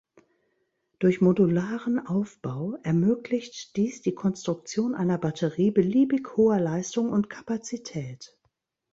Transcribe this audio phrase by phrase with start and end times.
[0.97, 8.35] Durch modularen Aufbau ermöglicht dies die Konstruktion einer Batterie beliebig hoher Leistung und Kapazität.